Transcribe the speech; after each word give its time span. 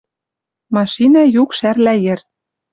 Машина 0.75 1.21
юк 1.41 1.49
шӓрлӓ 1.57 1.93
йӹр. 2.03 2.19